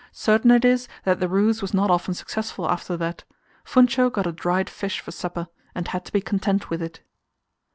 [0.13, 3.23] Certain it is that the ruse was not often successful after that.
[3.63, 7.01] Funcho got a dried fish for supper, and had to be content with it.